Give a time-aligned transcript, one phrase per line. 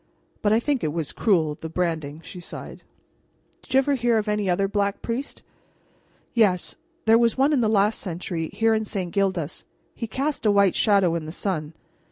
[0.41, 2.81] But I think it was cruel, the branding," she sighed.
[3.61, 5.43] "Did you ever hear of any other Black Priest?"
[6.33, 6.75] "Yes.
[7.05, 9.11] There was one in the last century, here in St.
[9.13, 9.63] Gildas.
[9.93, 11.75] He cast a white shadow in the sun.